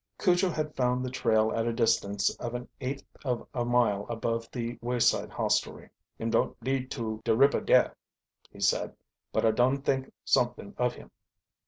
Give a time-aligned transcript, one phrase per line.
[0.17, 4.49] Cujo had found the trail at a distance of an eighth of a mile above
[4.51, 5.91] the wayside hostelry.
[6.17, 7.95] "Him don't lead to de ribber dare,"
[8.49, 8.95] he said.
[9.31, 11.11] "But I dun think somet'ing of him."